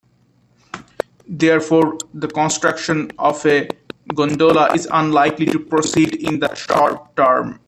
Therefore, 1.29 1.99
the 2.11 2.27
construction 2.27 3.11
of 3.19 3.45
a 3.45 3.69
gondola 4.15 4.73
is 4.73 4.87
unlikely 4.91 5.45
to 5.45 5.59
proceed 5.59 6.15
in 6.15 6.39
the 6.39 6.51
short 6.55 7.15
term. 7.15 7.59